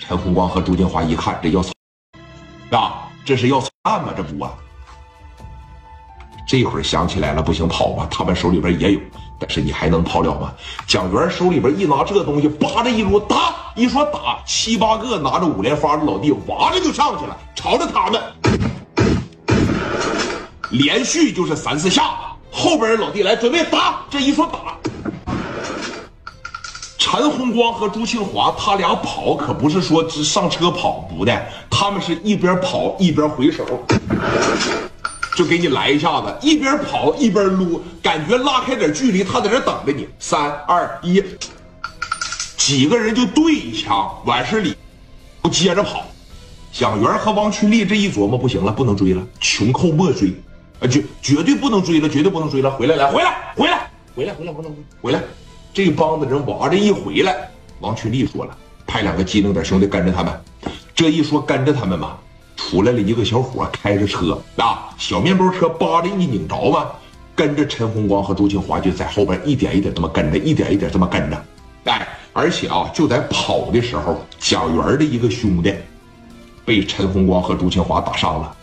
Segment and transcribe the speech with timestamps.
[0.00, 1.60] 陈红光和朱金华一看，这要
[2.70, 4.12] 啊，这是要案吗？
[4.16, 4.52] 这不啊？
[6.46, 8.06] 这会儿想起来了，不行，跑吧！
[8.10, 9.00] 他们手里边也有，
[9.40, 10.52] 但是你还能跑了吗？
[10.86, 13.54] 蒋元手里边一拿这东西，叭的一撸，打！
[13.74, 18.22] 一说打，七八个拿着五连发的老弟，哇着就上去了，朝着他们，
[20.70, 22.14] 连续就是三四下。
[22.52, 24.78] 后边的老弟来准备打，这一说打，
[27.08, 33.64] 陈红光和朱庆华他俩跑可不是说只上车跑不的，他们是一边跑一边回手。
[35.36, 40.08] 就给你来一下子，一边跑一边撸，感觉拉开点距离，他在这等着你。
[40.18, 41.22] 三二一，
[42.56, 44.74] 几个人就对一枪，完事里
[45.40, 46.02] 不接着跑。
[46.72, 50.30] 蒋元和王群力这一琢磨，不行了，不能追了，穷寇莫追，
[50.80, 55.22] 啊，绝绝对不能追了，绝对不能追了，回来来，回来，回来，回来，回来，回来回来。
[55.76, 57.36] 这帮子人娃这一回来，
[57.80, 60.32] 王群力说了，派两个机灵点兄弟跟着他们。
[60.94, 62.16] 这一说跟着他们嘛。
[62.56, 66.86] 出来了一个小伙，开着车啊，小面包车，叭的一拧着嘛，
[67.34, 71.44] 跟着陈红光和朱庆华就在后边一点一点这么跟着，一点一点这么跟着，
[71.84, 75.74] 哎，而且啊，就在跑的时候，蒋元的一个兄弟
[76.64, 78.56] 被陈红光和朱庆华打伤了，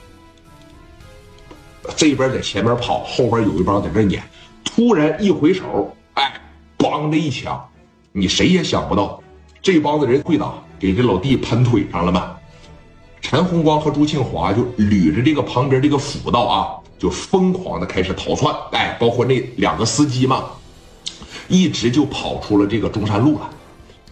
[1.96, 4.24] 这边在前面跑，后边有一帮在这撵，
[4.64, 5.96] 突然一回手，
[6.94, 7.60] 哎，梆的一枪，
[8.12, 9.20] 你谁也想不到，
[9.62, 12.38] 这帮子人会打，给这老弟喷腿上了吧？
[13.20, 18.54] 陈红光和朱庆华就捋着这个旁边这个辅道啊，就疯狂的开始逃窜。
[18.74, 20.44] 哎，包括那两个司机嘛，
[21.48, 23.50] 一直就跑出了这个中山路了。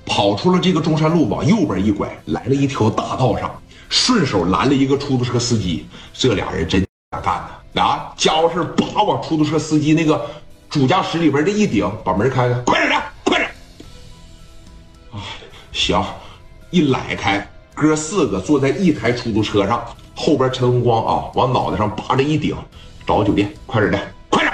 [0.03, 5.85] 跑出了这个中山路，往右边一拐，来了一条大道上，顺手拦了一个出租车司机。
[6.11, 7.35] 这俩人真敢干
[7.73, 7.81] 呐！
[7.81, 10.25] 啊，家伙事叭往出租车司机那个
[10.71, 13.51] 主驾驶里边这一顶，把门开开，快点的，快点！
[15.11, 15.19] 啊，
[15.73, 16.01] 行，
[16.69, 17.45] 一揽开。
[17.75, 22.55] 哥四个坐在一台出租车上，后边陈红光啊，往脑袋上扒着一顶，
[23.05, 24.53] 找个酒店，快点的，快点！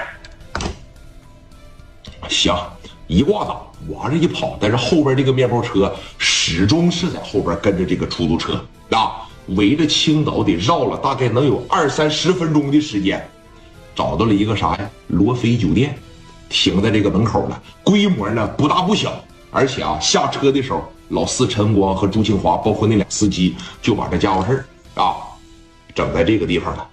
[2.27, 2.57] 行，
[3.05, 8.59] 一挂档往这一跑，但是后边这个面包车始终是在后边跟着这个出租车
[8.89, 13.29] 啊，围着青岛得绕了大概能有二三十分钟的时间，
[13.93, 14.89] 找到了一个啥呀？
[15.07, 15.97] 罗非酒店，
[16.49, 19.13] 停在这个门口了，规模呢不大不小，
[19.51, 20.83] 而且啊下车的时候。
[21.09, 25.15] 老四陈光和朱庆华，包括那俩司机，就把这家伙事儿啊，
[25.95, 26.85] 整在这个地方了。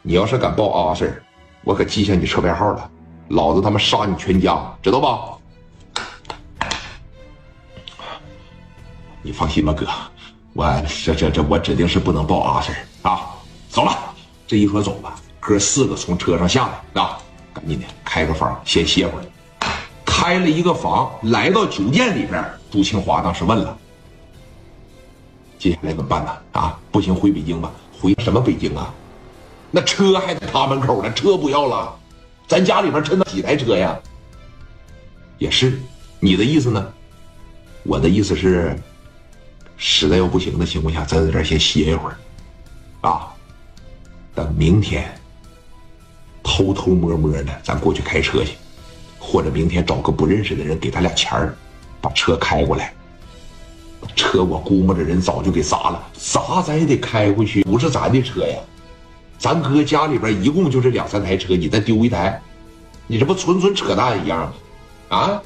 [0.00, 1.22] 你要是敢报啊事儿，
[1.62, 2.90] 我可记下你车牌号了，
[3.28, 5.36] 老子他妈杀你全家，知道吧？
[9.20, 9.86] 你放心吧，哥，
[10.54, 13.28] 我这这这我指定是不能报啊事儿啊。
[13.68, 13.94] 走了，
[14.46, 17.18] 这一说走吧，哥四个从车上下来啊，
[17.64, 19.24] 你呢开个房先歇会儿。
[20.04, 22.44] 开了一个房，来到酒店里边。
[22.70, 23.78] 朱庆华当时问了
[25.58, 26.36] ：“接下来怎么办呢？
[26.52, 27.70] 啊，不行，回北京吧。
[28.00, 28.92] 回什么北京啊？
[29.70, 31.96] 那车还在他门口呢，车不要了。
[32.46, 33.98] 咱家里边趁那几台车呀？
[35.38, 35.78] 也是，
[36.18, 36.92] 你的意思呢？
[37.84, 38.76] 我的意思是，
[39.76, 42.16] 实在要不行的情况下，咱在这先歇一会儿，
[43.08, 43.32] 啊，
[44.34, 45.16] 等明天
[46.58, 48.56] 偷偷摸摸的，咱过去开车去。”
[49.16, 51.54] 或者明天找个不认识的人给他俩钱儿，
[52.00, 52.92] 把车开过来。
[54.16, 58.58] 车我估摸着人早就给砸了，砸咱也得开回去，不是咱的车呀。
[59.38, 62.40] 咱哥家里边一共就这两三台车，你再丢一台，
[63.06, 64.52] 你这不纯纯扯淡一样吗？
[65.16, 65.42] 啊？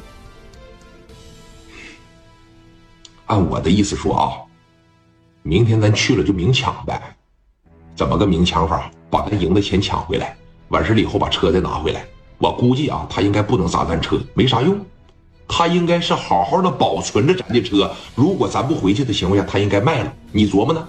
[3.26, 4.32] 按我的意思说啊，
[5.42, 7.16] 明天咱去了就明抢呗。
[7.94, 8.90] 怎么个明抢法？
[9.10, 10.34] 把咱赢的钱抢回来，
[10.72, 12.04] 完事了以后把车再拿回来。
[12.38, 14.76] 我估计啊，他应该不能砸咱车，没啥用。
[15.46, 17.90] 他应该是好好的保存着咱的车。
[18.14, 20.12] 如果咱不回去的情况下，他应该卖了。
[20.32, 20.88] 你琢磨呢？